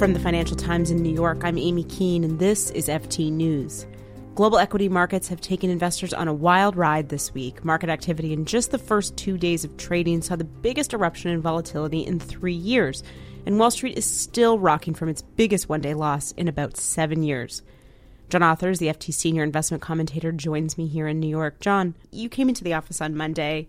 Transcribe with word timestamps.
From 0.00 0.14
the 0.14 0.18
Financial 0.18 0.56
Times 0.56 0.90
in 0.90 1.02
New 1.02 1.12
York, 1.12 1.44
I'm 1.44 1.58
Amy 1.58 1.84
Keene, 1.84 2.24
and 2.24 2.38
this 2.38 2.70
is 2.70 2.88
FT 2.88 3.30
News. 3.30 3.86
Global 4.34 4.56
equity 4.56 4.88
markets 4.88 5.28
have 5.28 5.42
taken 5.42 5.68
investors 5.68 6.14
on 6.14 6.26
a 6.26 6.32
wild 6.32 6.74
ride 6.74 7.10
this 7.10 7.34
week. 7.34 7.62
Market 7.66 7.90
activity 7.90 8.32
in 8.32 8.46
just 8.46 8.70
the 8.70 8.78
first 8.78 9.14
two 9.18 9.36
days 9.36 9.62
of 9.62 9.76
trading 9.76 10.22
saw 10.22 10.36
the 10.36 10.44
biggest 10.44 10.94
eruption 10.94 11.30
in 11.30 11.42
volatility 11.42 12.00
in 12.00 12.18
three 12.18 12.54
years, 12.54 13.02
and 13.44 13.58
Wall 13.58 13.70
Street 13.70 13.98
is 13.98 14.06
still 14.06 14.58
rocking 14.58 14.94
from 14.94 15.10
its 15.10 15.20
biggest 15.20 15.68
one 15.68 15.82
day 15.82 15.92
loss 15.92 16.32
in 16.32 16.48
about 16.48 16.78
seven 16.78 17.22
years. 17.22 17.60
John 18.30 18.40
Authers, 18.40 18.78
the 18.78 18.86
FT 18.86 19.12
senior 19.12 19.42
investment 19.42 19.82
commentator, 19.82 20.32
joins 20.32 20.78
me 20.78 20.86
here 20.86 21.08
in 21.08 21.20
New 21.20 21.28
York. 21.28 21.60
John, 21.60 21.94
you 22.10 22.30
came 22.30 22.48
into 22.48 22.64
the 22.64 22.72
office 22.72 23.02
on 23.02 23.18
Monday. 23.18 23.68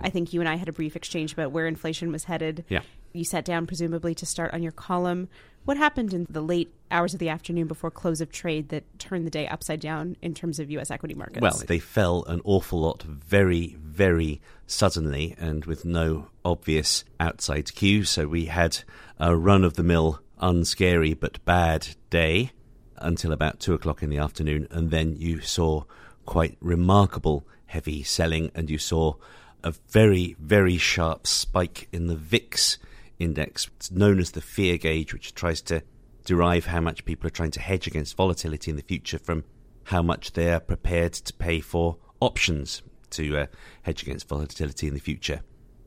I 0.00 0.08
think 0.08 0.32
you 0.32 0.40
and 0.40 0.48
I 0.48 0.56
had 0.56 0.70
a 0.70 0.72
brief 0.72 0.96
exchange 0.96 1.34
about 1.34 1.52
where 1.52 1.66
inflation 1.66 2.10
was 2.10 2.24
headed. 2.24 2.64
Yeah. 2.70 2.80
You 3.12 3.24
sat 3.24 3.44
down, 3.44 3.66
presumably, 3.66 4.14
to 4.16 4.26
start 4.26 4.52
on 4.54 4.62
your 4.62 4.72
column. 4.72 5.28
What 5.64 5.76
happened 5.76 6.14
in 6.14 6.26
the 6.30 6.40
late 6.40 6.72
hours 6.90 7.12
of 7.12 7.20
the 7.20 7.28
afternoon 7.28 7.66
before 7.66 7.90
close 7.90 8.20
of 8.20 8.30
trade 8.30 8.70
that 8.70 8.84
turned 8.98 9.26
the 9.26 9.30
day 9.30 9.46
upside 9.46 9.80
down 9.80 10.16
in 10.22 10.34
terms 10.34 10.58
of 10.58 10.70
U.S. 10.70 10.90
equity 10.90 11.14
markets? 11.14 11.40
Well, 11.40 11.62
they 11.66 11.78
fell 11.78 12.24
an 12.24 12.40
awful 12.44 12.80
lot 12.80 13.02
very, 13.02 13.76
very 13.80 14.40
suddenly 14.66 15.34
and 15.38 15.64
with 15.64 15.84
no 15.84 16.28
obvious 16.44 17.04
outside 17.20 17.74
cue. 17.74 18.04
So 18.04 18.26
we 18.26 18.46
had 18.46 18.78
a 19.18 19.36
run 19.36 19.64
of 19.64 19.74
the 19.74 19.82
mill, 19.82 20.20
unscary 20.40 21.18
but 21.18 21.44
bad 21.44 21.88
day 22.10 22.52
until 22.96 23.32
about 23.32 23.60
two 23.60 23.74
o'clock 23.74 24.02
in 24.02 24.10
the 24.10 24.18
afternoon. 24.18 24.68
And 24.70 24.90
then 24.90 25.16
you 25.16 25.40
saw 25.40 25.84
quite 26.24 26.56
remarkable 26.60 27.46
heavy 27.66 28.02
selling 28.02 28.50
and 28.54 28.70
you 28.70 28.78
saw 28.78 29.14
a 29.62 29.72
very, 29.90 30.36
very 30.38 30.78
sharp 30.78 31.26
spike 31.26 31.88
in 31.92 32.06
the 32.06 32.16
VIX 32.16 32.78
index. 33.18 33.68
It's 33.76 33.90
known 33.90 34.18
as 34.18 34.32
the 34.32 34.40
fear 34.40 34.76
gauge, 34.78 35.12
which 35.12 35.34
tries 35.34 35.60
to 35.62 35.82
derive 36.24 36.66
how 36.66 36.80
much 36.80 37.04
people 37.04 37.26
are 37.26 37.30
trying 37.30 37.50
to 37.52 37.60
hedge 37.60 37.86
against 37.86 38.16
volatility 38.16 38.70
in 38.70 38.76
the 38.76 38.82
future 38.82 39.18
from 39.18 39.44
how 39.84 40.02
much 40.02 40.32
they 40.32 40.52
are 40.52 40.60
prepared 40.60 41.14
to 41.14 41.32
pay 41.32 41.60
for 41.60 41.96
options 42.20 42.82
to 43.10 43.38
uh, 43.38 43.46
hedge 43.82 44.02
against 44.02 44.28
volatility 44.28 44.86
in 44.86 44.94
the 44.94 45.00
future. 45.00 45.40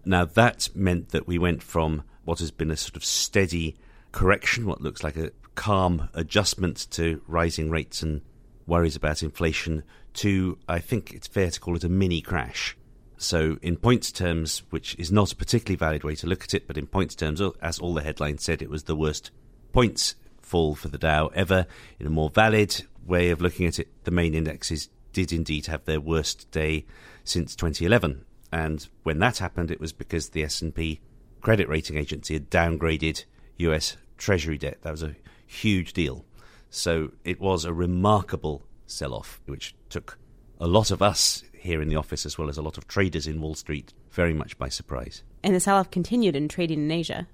Now, 0.03 0.25
that 0.25 0.69
meant 0.73 1.09
that 1.09 1.27
we 1.27 1.37
went 1.37 1.61
from 1.61 2.03
what 2.23 2.39
has 2.39 2.51
been 2.51 2.71
a 2.71 2.77
sort 2.77 2.95
of 2.95 3.05
steady 3.05 3.77
correction, 4.11 4.65
what 4.65 4.81
looks 4.81 5.03
like 5.03 5.17
a 5.17 5.31
calm 5.55 6.09
adjustment 6.13 6.87
to 6.91 7.21
rising 7.27 7.69
rates 7.69 8.01
and 8.01 8.21
worries 8.65 8.95
about 8.95 9.21
inflation, 9.21 9.83
to 10.13 10.57
I 10.67 10.79
think 10.79 11.13
it's 11.13 11.27
fair 11.27 11.51
to 11.51 11.59
call 11.59 11.75
it 11.75 11.83
a 11.83 11.89
mini 11.89 12.21
crash. 12.21 12.75
So, 13.21 13.59
in 13.61 13.77
points 13.77 14.11
terms, 14.11 14.63
which 14.71 14.95
is 14.97 15.11
not 15.11 15.31
a 15.31 15.35
particularly 15.35 15.75
valid 15.75 16.03
way 16.03 16.15
to 16.15 16.25
look 16.25 16.43
at 16.43 16.55
it, 16.55 16.65
but 16.65 16.75
in 16.75 16.87
points 16.87 17.13
terms, 17.13 17.39
as 17.61 17.77
all 17.77 17.93
the 17.93 18.01
headlines 18.01 18.43
said, 18.43 18.63
it 18.63 18.69
was 18.69 18.85
the 18.85 18.95
worst 18.95 19.29
points 19.71 20.15
fall 20.41 20.73
for 20.73 20.87
the 20.87 20.97
Dow 20.97 21.27
ever. 21.27 21.67
In 21.99 22.07
a 22.07 22.09
more 22.09 22.31
valid 22.31 22.81
way 23.05 23.29
of 23.29 23.39
looking 23.39 23.67
at 23.67 23.77
it, 23.77 23.89
the 24.05 24.11
main 24.11 24.33
indexes 24.33 24.89
did 25.13 25.31
indeed 25.31 25.67
have 25.67 25.85
their 25.85 26.01
worst 26.01 26.49
day 26.49 26.87
since 27.23 27.55
2011. 27.55 28.25
And 28.51 28.87
when 29.03 29.19
that 29.19 29.37
happened, 29.37 29.69
it 29.69 29.79
was 29.79 29.93
because 29.93 30.29
the 30.29 30.43
S&P 30.43 30.99
credit 31.41 31.69
rating 31.69 31.97
agency 31.97 32.33
had 32.33 32.49
downgraded 32.49 33.25
US 33.57 33.97
Treasury 34.17 34.57
debt. 34.57 34.79
That 34.81 34.91
was 34.93 35.03
a 35.03 35.15
huge 35.45 35.93
deal. 35.93 36.25
So 36.71 37.11
it 37.23 37.39
was 37.39 37.65
a 37.65 37.73
remarkable 37.73 38.63
sell-off, 38.87 39.41
which 39.45 39.75
took 39.89 40.17
a 40.61 40.67
lot 40.67 40.91
of 40.91 41.01
us 41.01 41.43
here 41.53 41.81
in 41.81 41.89
the 41.89 41.95
office, 41.95 42.25
as 42.25 42.37
well 42.37 42.47
as 42.47 42.57
a 42.57 42.61
lot 42.61 42.77
of 42.77 42.87
traders 42.87 43.27
in 43.27 43.41
Wall 43.41 43.55
Street, 43.55 43.93
very 44.11 44.33
much 44.33 44.57
by 44.57 44.69
surprise. 44.69 45.23
And 45.43 45.55
the 45.55 45.59
sell 45.59 45.77
off 45.77 45.91
continued 45.91 46.35
in 46.35 46.47
trading 46.47 46.83
in 46.83 46.91
Asia. 46.91 47.27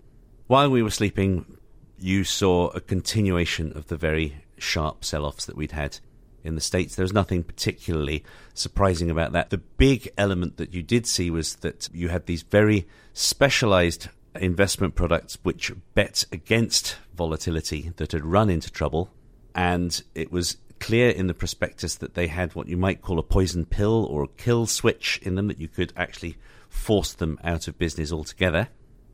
While 0.47 0.72
we 0.72 0.81
were 0.81 0.89
sleeping, 0.89 1.58
you 2.00 2.23
saw 2.23 2.70
a 2.70 2.80
continuation 2.80 3.75
of 3.75 3.88
the 3.88 3.98
very 3.98 4.44
sharp 4.58 5.03
sell 5.03 5.25
offs 5.25 5.45
that 5.45 5.58
we'd 5.58 5.73
had 5.73 6.00
in 6.43 6.55
the 6.55 6.61
States. 6.61 6.95
There 6.95 7.04
was 7.04 7.14
nothing 7.14 7.43
particularly 7.43 8.23
surprising 8.54 9.11
about 9.11 9.33
that. 9.33 9.49
The 9.49 9.58
big 9.58 10.09
element 10.17 10.55
that 10.58 10.73
you 10.73 10.82
did 10.82 11.05
see 11.05 11.30
was 11.30 11.55
that 11.58 11.89
you 11.94 12.08
had 12.08 12.26
these 12.26 12.44
very 12.44 12.88
specialized 13.11 14.08
investment 14.36 14.95
products 14.95 15.38
which 15.44 15.73
bet 15.95 16.23
against 16.32 16.95
volatility 17.14 17.92
that 17.98 18.14
had 18.14 18.23
run 18.23 18.49
into 18.49 18.71
trouble. 18.71 19.09
And 19.54 20.02
it 20.15 20.32
was 20.32 20.58
clear 20.80 21.10
in 21.10 21.27
the 21.27 21.33
prospectus 21.33 21.95
that 21.95 22.14
they 22.14 22.27
had 22.27 22.55
what 22.55 22.67
you 22.67 22.77
might 22.77 23.02
call 23.02 23.20
a 23.20 23.23
poison 23.23 23.65
pill 23.65 24.05
or 24.05 24.23
a 24.23 24.27
kill 24.27 24.65
switch 24.65 25.20
in 25.23 25.36
them 25.36 25.48
that 25.48 25.60
you 25.60 25.67
could 25.67 25.93
actually 25.95 26.38
force 26.70 27.14
them 27.14 27.39
out 27.43 27.67
of 27.67 27.77
business 27.77 28.11
altogether, 28.11 28.70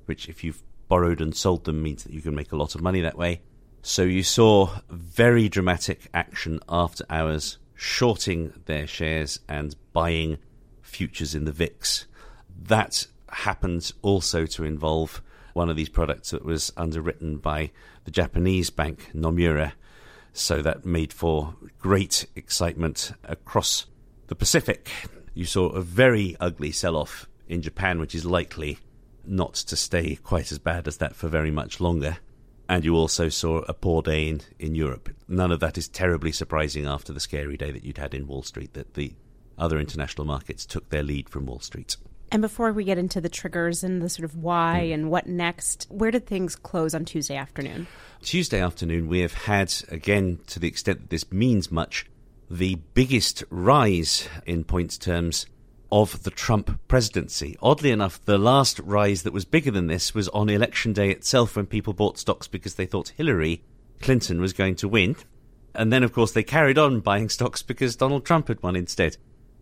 which, 0.06 0.28
if 0.28 0.44
you've 0.44 0.63
borrowed 0.88 1.22
and 1.22 1.35
sold 1.35 1.66
them, 1.66 1.81
means 1.81 2.03
that 2.03 2.13
you 2.13 2.22
can 2.22 2.35
make 2.35 2.51
a 2.51 2.57
lot 2.57 2.75
of 2.75 2.81
money 2.81 3.01
that 3.01 3.18
way. 3.18 3.41
So 3.81 4.03
you 4.03 4.24
saw 4.24 4.79
very 4.90 5.50
dramatic 5.50 6.09
action 6.13 6.59
after 6.69 7.06
hours, 7.09 7.57
shorting 7.75 8.53
their 8.66 8.88
shares 8.88 9.40
and 9.50 9.75
buying 9.91 10.38
futures 10.81 11.35
in 11.35 11.45
the 11.45 11.51
VIX. 11.51 12.06
That 12.63 13.07
happened 13.30 13.91
also 14.01 14.45
to 14.45 14.63
involve 14.63 15.22
one 15.53 15.69
of 15.69 15.75
these 15.75 15.90
products 15.90 16.31
that 16.31 16.45
was 16.45 16.72
underwritten 16.78 17.38
by 17.38 17.72
the 18.06 18.12
Japanese 18.12 18.69
bank 18.69 19.09
Nomura 19.13 19.74
so 20.33 20.61
that 20.61 20.85
made 20.85 21.13
for 21.13 21.55
great 21.79 22.25
excitement 22.35 23.13
across 23.23 23.85
the 24.27 24.35
Pacific. 24.35 24.89
You 25.33 25.45
saw 25.45 25.69
a 25.69 25.81
very 25.81 26.35
ugly 26.39 26.71
sell 26.71 26.95
off 26.95 27.29
in 27.47 27.61
Japan, 27.61 27.99
which 27.99 28.16
is 28.16 28.25
likely 28.25 28.79
not 29.25 29.53
to 29.53 29.75
stay 29.75 30.16
quite 30.16 30.51
as 30.51 30.59
bad 30.59 30.88
as 30.88 30.97
that 30.97 31.16
for 31.16 31.29
very 31.29 31.51
much 31.51 31.79
longer. 31.79 32.17
And 32.67 32.83
you 32.83 32.95
also 32.95 33.29
saw 33.29 33.59
a 33.67 33.73
poor 33.73 34.01
day 34.01 34.27
in, 34.29 34.41
in 34.57 34.73
Europe. 34.73 35.09
None 35.27 35.51
of 35.51 35.59
that 35.59 35.77
is 35.77 35.88
terribly 35.88 36.31
surprising 36.31 36.85
after 36.85 37.13
the 37.13 37.19
scary 37.19 37.57
day 37.57 37.71
that 37.71 37.83
you'd 37.83 37.97
had 37.97 38.13
in 38.13 38.27
Wall 38.27 38.41
Street, 38.41 38.73
that 38.73 38.95
the 38.95 39.13
other 39.57 39.79
international 39.79 40.25
markets 40.25 40.65
took 40.65 40.89
their 40.89 41.03
lead 41.03 41.29
from 41.29 41.45
Wall 41.45 41.59
Street. 41.59 41.97
And 42.33 42.41
before 42.41 42.73
we 42.73 42.83
get 42.83 42.97
into 42.97 43.21
the 43.21 43.29
triggers 43.29 43.83
and 43.83 44.01
the 44.01 44.09
sort 44.09 44.25
of 44.25 44.35
why 44.35 44.85
mm. 44.88 44.94
and 44.95 45.11
what 45.11 45.27
next, 45.27 45.85
where 45.91 46.09
did 46.09 46.25
things 46.25 46.55
close 46.55 46.95
on 46.95 47.05
Tuesday 47.05 47.35
afternoon? 47.35 47.85
Tuesday 48.23 48.59
afternoon, 48.59 49.07
we 49.07 49.19
have 49.19 49.33
had, 49.33 49.71
again, 49.89 50.39
to 50.47 50.57
the 50.59 50.67
extent 50.67 50.99
that 50.99 51.09
this 51.11 51.31
means 51.31 51.71
much, 51.71 52.07
the 52.49 52.79
biggest 52.95 53.44
rise 53.51 54.27
in 54.47 54.63
points 54.63 54.97
terms 54.97 55.45
of 55.91 56.23
the 56.23 56.31
Trump 56.31 56.79
presidency. 56.88 57.55
Oddly 57.61 57.91
enough, 57.91 58.19
the 58.25 58.39
last 58.39 58.79
rise 58.79 59.21
that 59.21 59.31
was 59.33 59.45
bigger 59.45 59.69
than 59.69 59.85
this 59.85 60.15
was 60.15 60.27
on 60.29 60.50
election 60.50 60.91
day 60.91 61.11
itself 61.11 61.55
when 61.55 61.67
people 61.67 61.94
bought 61.94 62.17
stocks 62.17 62.47
because 62.47 62.73
they 62.73 62.88
thought 62.88 63.09
Hillary 63.09 63.61
Clinton 64.01 64.41
was 64.41 64.53
going 64.53 64.75
to 64.77 64.89
win. 64.89 65.15
And 65.75 65.94
then, 65.94 66.01
of 66.01 66.13
course, 66.13 66.31
they 66.31 66.41
carried 66.41 66.79
on 66.79 67.00
buying 67.00 67.29
stocks 67.29 67.61
because 67.61 67.95
Donald 67.95 68.25
Trump 68.25 68.47
had 68.47 68.63
won 68.63 68.75
instead. 68.75 69.17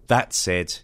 That 0.08 0.32
said, 0.32 0.80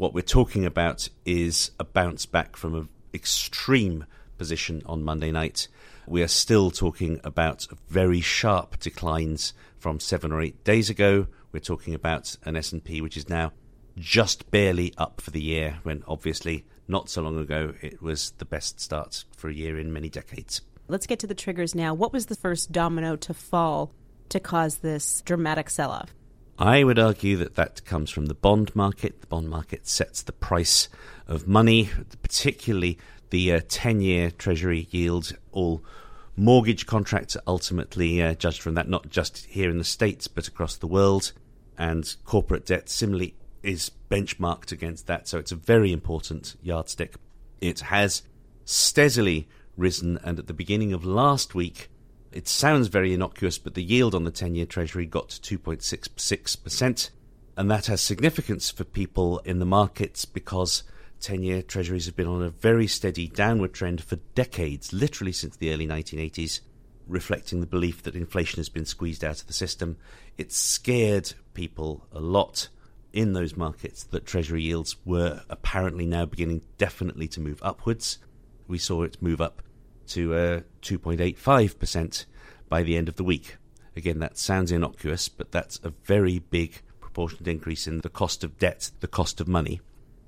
what 0.00 0.14
we're 0.14 0.22
talking 0.22 0.64
about 0.64 1.10
is 1.26 1.72
a 1.78 1.84
bounce 1.84 2.24
back 2.24 2.56
from 2.56 2.74
an 2.74 2.88
extreme 3.12 4.06
position 4.38 4.82
on 4.86 5.02
Monday 5.02 5.30
night. 5.30 5.68
We 6.06 6.22
are 6.22 6.28
still 6.28 6.70
talking 6.70 7.20
about 7.22 7.66
very 7.86 8.22
sharp 8.22 8.78
declines 8.78 9.52
from 9.78 10.00
seven 10.00 10.32
or 10.32 10.40
eight 10.40 10.64
days 10.64 10.88
ago. 10.88 11.26
We're 11.52 11.60
talking 11.60 11.92
about 11.92 12.34
an 12.44 12.56
S&P 12.56 13.02
which 13.02 13.18
is 13.18 13.28
now 13.28 13.52
just 13.98 14.50
barely 14.50 14.94
up 14.96 15.20
for 15.20 15.32
the 15.32 15.42
year, 15.42 15.80
when 15.82 16.02
obviously 16.08 16.64
not 16.88 17.10
so 17.10 17.20
long 17.20 17.38
ago 17.38 17.74
it 17.82 18.00
was 18.00 18.30
the 18.38 18.46
best 18.46 18.80
start 18.80 19.26
for 19.36 19.50
a 19.50 19.54
year 19.54 19.78
in 19.78 19.92
many 19.92 20.08
decades. 20.08 20.62
Let's 20.88 21.06
get 21.06 21.18
to 21.18 21.26
the 21.26 21.34
triggers 21.34 21.74
now. 21.74 21.92
What 21.92 22.14
was 22.14 22.24
the 22.24 22.36
first 22.36 22.72
domino 22.72 23.16
to 23.16 23.34
fall 23.34 23.92
to 24.30 24.40
cause 24.40 24.78
this 24.78 25.20
dramatic 25.26 25.68
sell 25.68 25.90
off? 25.90 26.14
I 26.60 26.84
would 26.84 26.98
argue 26.98 27.38
that 27.38 27.54
that 27.54 27.86
comes 27.86 28.10
from 28.10 28.26
the 28.26 28.34
bond 28.34 28.76
market. 28.76 29.22
The 29.22 29.26
bond 29.26 29.48
market 29.48 29.88
sets 29.88 30.20
the 30.20 30.32
price 30.32 30.90
of 31.26 31.48
money, 31.48 31.88
particularly 32.20 32.98
the 33.30 33.60
10 33.62 33.96
uh, 33.96 34.00
year 34.00 34.30
Treasury 34.30 34.86
yield. 34.90 35.32
All 35.52 35.82
mortgage 36.36 36.84
contracts 36.84 37.34
are 37.34 37.42
ultimately 37.46 38.22
uh, 38.22 38.34
judged 38.34 38.60
from 38.60 38.74
that, 38.74 38.90
not 38.90 39.08
just 39.08 39.46
here 39.46 39.70
in 39.70 39.78
the 39.78 39.84
States, 39.84 40.28
but 40.28 40.48
across 40.48 40.76
the 40.76 40.86
world. 40.86 41.32
And 41.78 42.14
corporate 42.26 42.66
debt 42.66 42.90
similarly 42.90 43.36
is 43.62 43.90
benchmarked 44.10 44.70
against 44.70 45.06
that. 45.06 45.28
So 45.28 45.38
it's 45.38 45.52
a 45.52 45.56
very 45.56 45.92
important 45.92 46.56
yardstick. 46.60 47.14
It 47.62 47.80
has 47.80 48.22
steadily 48.66 49.48
risen, 49.78 50.18
and 50.22 50.38
at 50.38 50.46
the 50.46 50.52
beginning 50.52 50.92
of 50.92 51.06
last 51.06 51.54
week, 51.54 51.88
it 52.32 52.46
sounds 52.46 52.88
very 52.88 53.12
innocuous, 53.12 53.58
but 53.58 53.74
the 53.74 53.82
yield 53.82 54.14
on 54.14 54.24
the 54.24 54.30
10 54.30 54.54
year 54.54 54.66
Treasury 54.66 55.06
got 55.06 55.30
to 55.30 55.58
2.66%. 55.58 57.10
And 57.56 57.70
that 57.70 57.86
has 57.86 58.00
significance 58.00 58.70
for 58.70 58.84
people 58.84 59.40
in 59.40 59.58
the 59.58 59.66
markets 59.66 60.24
because 60.24 60.84
10 61.20 61.42
year 61.42 61.62
Treasuries 61.62 62.06
have 62.06 62.16
been 62.16 62.28
on 62.28 62.42
a 62.42 62.50
very 62.50 62.86
steady 62.86 63.26
downward 63.26 63.74
trend 63.74 64.02
for 64.02 64.16
decades, 64.34 64.92
literally 64.92 65.32
since 65.32 65.56
the 65.56 65.72
early 65.72 65.86
1980s, 65.86 66.60
reflecting 67.08 67.60
the 67.60 67.66
belief 67.66 68.02
that 68.04 68.14
inflation 68.14 68.58
has 68.58 68.68
been 68.68 68.86
squeezed 68.86 69.24
out 69.24 69.40
of 69.40 69.46
the 69.46 69.52
system. 69.52 69.96
It 70.38 70.52
scared 70.52 71.32
people 71.52 72.06
a 72.12 72.20
lot 72.20 72.68
in 73.12 73.32
those 73.32 73.56
markets 73.56 74.04
that 74.04 74.24
Treasury 74.24 74.62
yields 74.62 74.96
were 75.04 75.42
apparently 75.50 76.06
now 76.06 76.26
beginning 76.26 76.62
definitely 76.78 77.26
to 77.28 77.40
move 77.40 77.58
upwards. 77.60 78.18
We 78.68 78.78
saw 78.78 79.02
it 79.02 79.20
move 79.20 79.40
up 79.40 79.62
to 80.10 80.34
uh, 80.34 80.60
2.85% 80.82 82.26
by 82.68 82.82
the 82.82 82.96
end 82.96 83.08
of 83.08 83.16
the 83.16 83.24
week. 83.24 83.56
Again, 83.96 84.20
that 84.20 84.38
sounds 84.38 84.70
innocuous, 84.70 85.28
but 85.28 85.50
that's 85.52 85.80
a 85.82 85.90
very 86.04 86.38
big 86.38 86.82
proportionate 87.00 87.48
increase 87.48 87.86
in 87.86 87.98
the 87.98 88.08
cost 88.08 88.44
of 88.44 88.58
debt, 88.58 88.90
the 89.00 89.08
cost 89.08 89.40
of 89.40 89.48
money. 89.48 89.80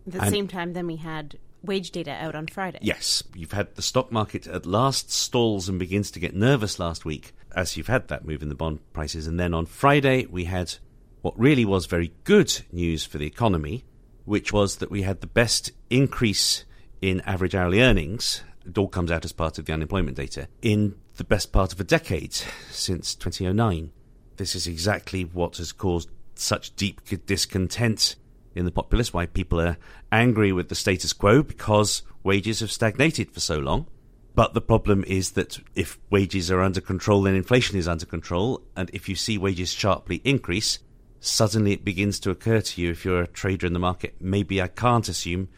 At 0.06 0.12
the 0.12 0.22
and 0.22 0.30
same 0.30 0.48
time, 0.48 0.72
then 0.72 0.86
we 0.86 0.96
had 0.96 1.38
wage 1.62 1.92
data 1.92 2.10
out 2.10 2.34
on 2.34 2.48
Friday. 2.48 2.78
Yes, 2.82 3.22
you've 3.34 3.52
had 3.52 3.74
the 3.76 3.82
stock 3.82 4.10
market 4.10 4.46
at 4.46 4.66
last 4.66 5.10
stalls 5.10 5.68
and 5.68 5.78
begins 5.78 6.10
to 6.10 6.20
get 6.20 6.34
nervous 6.34 6.78
last 6.78 7.04
week 7.04 7.32
as 7.54 7.76
you've 7.76 7.86
had 7.86 8.08
that 8.08 8.24
move 8.24 8.42
in 8.42 8.48
the 8.48 8.54
bond 8.54 8.80
prices. 8.92 9.26
And 9.26 9.38
then 9.38 9.54
on 9.54 9.66
Friday, 9.66 10.26
we 10.26 10.44
had 10.44 10.74
what 11.20 11.38
really 11.38 11.64
was 11.64 11.86
very 11.86 12.12
good 12.24 12.52
news 12.72 13.04
for 13.04 13.18
the 13.18 13.26
economy, 13.26 13.84
which 14.24 14.52
was 14.52 14.76
that 14.76 14.90
we 14.90 15.02
had 15.02 15.20
the 15.20 15.26
best 15.26 15.70
increase 15.88 16.64
in 17.00 17.20
average 17.22 17.54
hourly 17.54 17.80
earnings. 17.80 18.42
It 18.66 18.78
all 18.78 18.88
comes 18.88 19.10
out 19.10 19.24
as 19.24 19.32
part 19.32 19.58
of 19.58 19.64
the 19.64 19.72
unemployment 19.72 20.16
data 20.16 20.48
in 20.60 20.94
the 21.16 21.24
best 21.24 21.52
part 21.52 21.72
of 21.72 21.80
a 21.80 21.84
decade 21.84 22.34
since 22.70 23.14
2009. 23.14 23.90
This 24.36 24.54
is 24.54 24.66
exactly 24.66 25.24
what 25.24 25.56
has 25.58 25.72
caused 25.72 26.10
such 26.34 26.74
deep 26.76 27.00
discontent 27.26 28.16
in 28.54 28.64
the 28.64 28.70
populace, 28.70 29.12
why 29.12 29.26
people 29.26 29.60
are 29.60 29.76
angry 30.10 30.52
with 30.52 30.68
the 30.68 30.74
status 30.74 31.12
quo 31.12 31.42
because 31.42 32.02
wages 32.22 32.60
have 32.60 32.70
stagnated 32.70 33.30
for 33.30 33.40
so 33.40 33.58
long. 33.58 33.86
But 34.34 34.54
the 34.54 34.60
problem 34.62 35.04
is 35.06 35.32
that 35.32 35.58
if 35.74 35.98
wages 36.08 36.50
are 36.50 36.62
under 36.62 36.80
control, 36.80 37.22
then 37.22 37.34
inflation 37.34 37.76
is 37.76 37.86
under 37.86 38.06
control. 38.06 38.62
And 38.74 38.88
if 38.92 39.08
you 39.08 39.14
see 39.14 39.36
wages 39.36 39.72
sharply 39.72 40.22
increase, 40.24 40.78
suddenly 41.20 41.72
it 41.72 41.84
begins 41.84 42.18
to 42.20 42.30
occur 42.30 42.62
to 42.62 42.80
you, 42.80 42.90
if 42.90 43.04
you're 43.04 43.22
a 43.22 43.26
trader 43.26 43.66
in 43.66 43.74
the 43.74 43.78
market, 43.78 44.14
maybe 44.20 44.62
I 44.62 44.68
can't 44.68 45.08
assume 45.08 45.48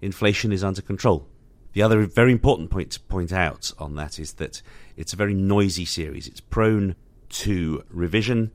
inflation 0.00 0.52
is 0.52 0.64
under 0.64 0.82
control. 0.82 1.28
The 1.74 1.82
other 1.82 2.06
very 2.06 2.30
important 2.30 2.70
point 2.70 2.92
to 2.92 3.00
point 3.00 3.32
out 3.32 3.72
on 3.80 3.96
that 3.96 4.20
is 4.20 4.34
that 4.34 4.62
it's 4.96 5.12
a 5.12 5.16
very 5.16 5.34
noisy 5.34 5.84
series. 5.84 6.28
It's 6.28 6.40
prone 6.40 6.94
to 7.30 7.82
revision. 7.90 8.52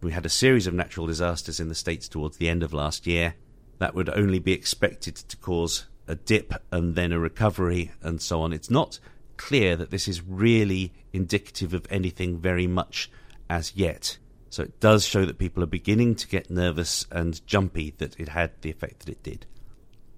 We 0.00 0.12
had 0.12 0.24
a 0.24 0.30
series 0.30 0.66
of 0.66 0.72
natural 0.72 1.06
disasters 1.06 1.60
in 1.60 1.68
the 1.68 1.74
States 1.74 2.08
towards 2.08 2.38
the 2.38 2.48
end 2.48 2.62
of 2.62 2.72
last 2.72 3.06
year. 3.06 3.34
That 3.78 3.94
would 3.94 4.08
only 4.08 4.38
be 4.38 4.52
expected 4.52 5.16
to 5.16 5.36
cause 5.36 5.86
a 6.08 6.14
dip 6.14 6.54
and 6.70 6.94
then 6.94 7.12
a 7.12 7.18
recovery 7.18 7.92
and 8.00 8.22
so 8.22 8.40
on. 8.40 8.54
It's 8.54 8.70
not 8.70 8.98
clear 9.36 9.76
that 9.76 9.90
this 9.90 10.08
is 10.08 10.22
really 10.22 10.94
indicative 11.12 11.74
of 11.74 11.86
anything 11.90 12.38
very 12.38 12.66
much 12.66 13.10
as 13.50 13.76
yet. 13.76 14.16
So 14.48 14.62
it 14.62 14.80
does 14.80 15.04
show 15.04 15.26
that 15.26 15.38
people 15.38 15.62
are 15.62 15.66
beginning 15.66 16.14
to 16.16 16.28
get 16.28 16.50
nervous 16.50 17.06
and 17.10 17.46
jumpy 17.46 17.92
that 17.98 18.18
it 18.18 18.30
had 18.30 18.52
the 18.62 18.70
effect 18.70 19.00
that 19.00 19.10
it 19.10 19.22
did. 19.22 19.44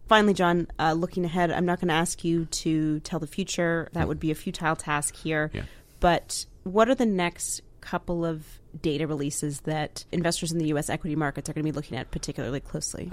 Finally, 0.07 0.35
John, 0.35 0.69
uh, 0.79 0.93
looking 0.93 1.25
ahead, 1.25 1.51
I'm 1.51 1.65
not 1.65 1.81
going 1.81 1.89
to 1.89 1.95
ask 1.95 2.25
you 2.25 2.45
to 2.47 3.01
tell 3.01 3.19
the 3.19 3.27
future. 3.27 3.89
That 3.93 4.07
would 4.07 4.21
be 4.21 4.31
a 4.31 4.35
futile 4.35 4.77
task 4.77 5.17
here. 5.17 5.51
Yeah. 5.55 5.63
But 6.01 6.45
what 6.65 6.89
are 6.89 6.95
the 6.95 7.07
next 7.07 7.63
couple 7.81 8.25
of 8.25 8.45
data 8.81 9.07
releases 9.07 9.63
that 9.63 10.05
investors 10.13 10.53
in 10.53 10.59
the 10.59 10.67
U.S. 10.69 10.91
equity 10.91 11.17
markets 11.17 11.49
are 11.49 11.53
going 11.53 11.65
to 11.65 11.71
be 11.71 11.75
looking 11.75 11.97
at 11.97 12.11
particularly 12.11 12.61
closely? 12.61 13.13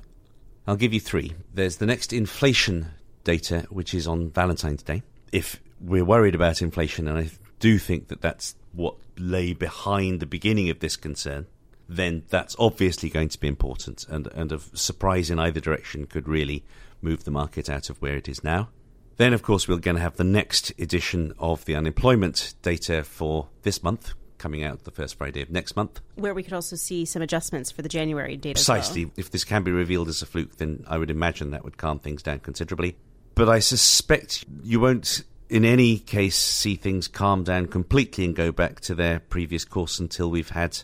I'll 0.68 0.76
give 0.76 0.94
you 0.94 1.00
three. 1.00 1.34
There's 1.54 1.78
the 1.78 1.86
next 1.86 2.14
inflation 2.14 2.88
data, 3.24 3.66
which 3.70 3.94
is 3.94 4.08
on 4.08 4.32
Valentine's 4.32 4.84
Day. 4.84 5.04
If 5.32 5.62
we're 5.80 6.06
worried 6.06 6.36
about 6.36 6.62
inflation, 6.62 7.08
and 7.08 7.18
I 7.18 7.30
do 7.60 7.78
think 7.78 8.10
that 8.10 8.22
that's 8.22 8.56
what 8.74 8.96
lay 9.18 9.54
behind 9.54 10.20
the 10.20 10.26
beginning 10.26 10.70
of 10.70 10.80
this 10.80 10.96
concern, 10.96 11.48
then 11.92 12.24
that's 12.30 12.56
obviously 12.58 13.10
going 13.10 13.30
to 13.30 13.40
be 13.40 13.48
important, 13.48 14.06
and, 14.10 14.28
and 14.28 14.52
a 14.52 14.60
surprise 14.74 15.30
in 15.30 15.40
either 15.40 15.60
direction 15.60 16.06
could 16.06 16.28
really 16.28 16.64
move 17.02 17.24
the 17.24 17.32
market 17.32 17.70
out 17.70 17.90
of 17.90 18.02
where 18.02 18.16
it 18.16 18.30
is 18.30 18.44
now. 18.44 18.70
Then, 19.18 19.34
of 19.34 19.44
course, 19.44 19.68
we're 19.68 19.78
going 19.78 19.98
to 19.98 20.02
have 20.02 20.16
the 20.16 20.24
next 20.24 20.72
edition 20.80 21.34
of 21.38 21.66
the 21.66 21.76
unemployment 21.76 22.56
data 22.62 23.04
for 23.04 23.50
this 23.64 23.84
month 23.84 24.14
coming 24.38 24.64
out 24.64 24.86
the 24.86 24.92
first 24.92 25.20
Friday 25.20 25.42
of 25.44 25.52
next 25.52 25.76
month. 25.76 26.02
Where 26.16 26.34
we 26.34 26.42
could 26.42 26.54
also 26.54 26.76
see 26.76 27.06
some 27.06 27.22
adjustments 27.22 27.70
for 27.70 27.84
the 27.84 27.90
January 27.90 28.38
data. 28.38 28.56
Precisely. 28.56 29.06
Well. 29.06 29.14
If 29.18 29.30
this 29.30 29.44
can 29.44 29.64
be 29.64 29.72
revealed 29.72 30.08
as 30.08 30.24
a 30.24 30.26
fluke, 30.26 30.58
then 30.58 30.84
I 30.88 30.98
would 30.98 31.12
imagine 31.12 31.52
that 31.52 31.64
would 31.64 31.78
calm 31.78 32.00
things 32.00 32.24
down 32.24 32.40
considerably. 32.40 32.98
But 33.36 33.50
I 33.50 33.60
suspect 33.60 34.46
you 34.64 34.80
won't, 34.80 35.24
in 35.50 35.64
any 35.64 36.00
case, 36.00 36.38
see 36.38 36.76
things 36.76 37.08
calm 37.08 37.44
down 37.44 37.68
completely 37.68 38.26
and 38.26 38.36
go 38.36 38.52
back 38.52 38.80
to 38.82 38.96
their 38.96 39.20
previous 39.20 39.64
course 39.64 40.00
until 40.00 40.32
we've 40.32 40.50
had 40.50 40.80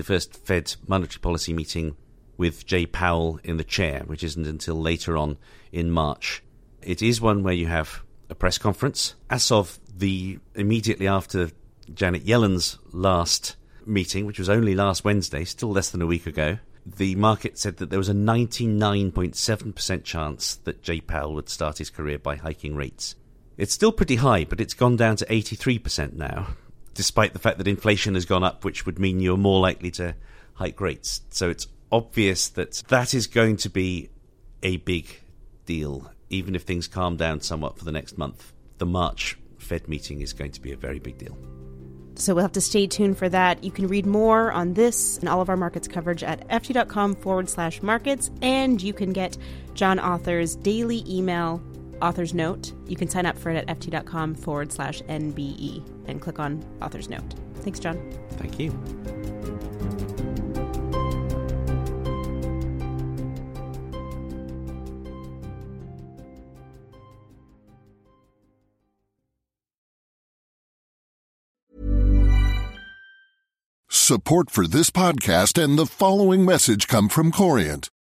the 0.00 0.04
first 0.04 0.34
Fed 0.46 0.74
monetary 0.88 1.20
policy 1.20 1.52
meeting 1.52 1.94
with 2.38 2.64
Jay 2.64 2.86
Powell 2.86 3.38
in 3.44 3.58
the 3.58 3.64
chair, 3.64 4.02
which 4.06 4.24
isn't 4.24 4.46
until 4.46 4.76
later 4.76 5.14
on 5.14 5.36
in 5.72 5.90
March. 5.90 6.42
It 6.80 7.02
is 7.02 7.20
one 7.20 7.42
where 7.42 7.52
you 7.52 7.66
have 7.66 8.02
a 8.30 8.34
press 8.34 8.56
conference. 8.56 9.14
As 9.28 9.52
of 9.52 9.78
the 9.94 10.38
immediately 10.54 11.06
after 11.06 11.50
Janet 11.92 12.22
Yellen's 12.24 12.78
last 12.92 13.56
meeting, 13.84 14.24
which 14.24 14.38
was 14.38 14.48
only 14.48 14.74
last 14.74 15.04
Wednesday, 15.04 15.44
still 15.44 15.70
less 15.70 15.90
than 15.90 16.00
a 16.00 16.06
week 16.06 16.26
ago, 16.26 16.56
the 16.86 17.14
market 17.16 17.58
said 17.58 17.76
that 17.76 17.90
there 17.90 17.98
was 17.98 18.08
a 18.08 18.14
99.7% 18.14 20.04
chance 20.04 20.54
that 20.64 20.82
Jay 20.82 21.02
Powell 21.02 21.34
would 21.34 21.50
start 21.50 21.76
his 21.76 21.90
career 21.90 22.18
by 22.18 22.36
hiking 22.36 22.74
rates. 22.74 23.16
It's 23.58 23.74
still 23.74 23.92
pretty 23.92 24.16
high, 24.16 24.46
but 24.46 24.62
it's 24.62 24.72
gone 24.72 24.96
down 24.96 25.16
to 25.16 25.26
83% 25.26 26.14
now, 26.14 26.46
despite 26.94 27.32
the 27.32 27.38
fact 27.38 27.58
that 27.58 27.68
inflation 27.68 28.14
has 28.14 28.24
gone 28.24 28.44
up, 28.44 28.64
which 28.64 28.86
would 28.86 28.98
mean 28.98 29.20
you're 29.20 29.36
more 29.36 29.60
likely 29.60 29.90
to 29.92 30.14
hike 30.54 30.80
rates. 30.80 31.22
So 31.30 31.50
it's 31.50 31.66
obvious 31.90 32.48
that 32.48 32.82
that 32.88 33.14
is 33.14 33.26
going 33.26 33.56
to 33.58 33.70
be 33.70 34.10
a 34.62 34.76
big 34.78 35.20
deal, 35.66 36.10
even 36.28 36.54
if 36.54 36.62
things 36.62 36.86
calm 36.86 37.16
down 37.16 37.40
somewhat 37.40 37.78
for 37.78 37.84
the 37.84 37.92
next 37.92 38.18
month. 38.18 38.52
The 38.78 38.86
March 38.86 39.38
Fed 39.58 39.88
meeting 39.88 40.20
is 40.20 40.32
going 40.32 40.52
to 40.52 40.60
be 40.60 40.72
a 40.72 40.76
very 40.76 40.98
big 40.98 41.18
deal. 41.18 41.36
So 42.16 42.34
we'll 42.34 42.44
have 42.44 42.52
to 42.52 42.60
stay 42.60 42.86
tuned 42.86 43.16
for 43.16 43.28
that. 43.30 43.64
You 43.64 43.70
can 43.70 43.86
read 43.86 44.04
more 44.04 44.52
on 44.52 44.74
this 44.74 45.16
and 45.18 45.28
all 45.28 45.40
of 45.40 45.48
our 45.48 45.56
markets 45.56 45.88
coverage 45.88 46.22
at 46.22 46.46
ft.com 46.48 47.14
forward 47.16 47.48
slash 47.48 47.80
markets, 47.82 48.30
and 48.42 48.82
you 48.82 48.92
can 48.92 49.12
get 49.12 49.38
John 49.74 49.98
Authers' 49.98 50.60
daily 50.62 51.02
email 51.08 51.62
Authers' 52.00 52.34
note. 52.34 52.72
You 52.86 52.96
can 52.96 53.08
sign 53.08 53.26
up 53.26 53.38
for 53.38 53.50
it 53.50 53.56
at 53.68 53.78
ft.com 53.78 54.34
forward 54.34 54.72
slash 54.72 55.02
NBE 55.02 56.08
and 56.08 56.20
click 56.20 56.38
on 56.38 56.62
Authers' 56.80 57.08
note. 57.08 57.34
Thanks, 57.56 57.78
John. 57.78 57.98
Thank 58.32 58.58
you. 58.58 58.70
Support 74.10 74.50
for 74.50 74.66
this 74.66 74.90
podcast 74.90 75.62
and 75.62 75.78
the 75.78 75.86
following 75.86 76.44
message 76.44 76.88
come 76.88 77.08
from 77.08 77.30
Corient. 77.30 77.90